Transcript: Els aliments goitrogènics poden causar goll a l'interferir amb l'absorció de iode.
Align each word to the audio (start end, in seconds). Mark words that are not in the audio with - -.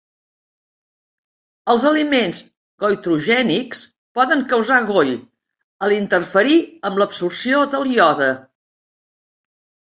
Els 1.73 1.85
aliments 1.89 2.39
goitrogènics 2.85 3.83
poden 4.21 4.43
causar 4.55 4.81
goll 4.89 5.13
a 5.89 5.93
l'interferir 5.95 6.59
amb 6.91 7.03
l'absorció 7.05 7.65
de 7.77 7.87
iode. 7.95 8.35